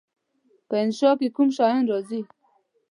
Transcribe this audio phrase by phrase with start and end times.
[0.67, 2.21] په انشأ کې کوم شیان راځي؟